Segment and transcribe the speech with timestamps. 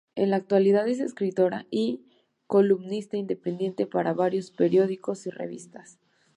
[0.15, 2.01] En la actualidad, es escritora y
[2.47, 5.99] columnista independiente para varios periódicos y revistas.